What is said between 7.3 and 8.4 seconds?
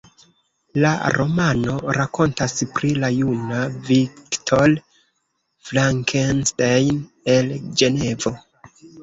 el Ĝenevo.